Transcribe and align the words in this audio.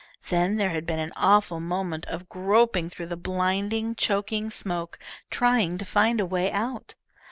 Then 0.29 0.55
there 0.55 0.71
had 0.71 0.87
been 0.87 0.97
an 0.97 1.13
awful 1.15 1.59
moment 1.59 2.07
of 2.07 2.27
groping 2.27 2.89
through 2.89 3.05
the 3.05 3.15
blinding, 3.15 3.93
choking 3.93 4.49
smoke, 4.49 4.97
trying 5.29 5.77
to 5.77 5.85
find 5.85 6.19
a 6.19 6.25
way 6.25 6.51
out. 6.51 6.95